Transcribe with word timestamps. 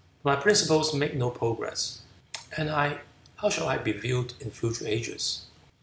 But 0.23 0.37
my 0.37 0.41
principles 0.41 0.95
make 0.95 1.13
no 1.15 1.29
progress, 1.29 1.99
and 2.57 2.71
I, 2.71 3.01
how 3.35 3.51
shall 3.51 3.67
I 3.67 3.77
be 3.77 3.91
viewed 3.91 4.33
in 4.39 4.49
future 4.49 4.87
ages?" 4.87 5.41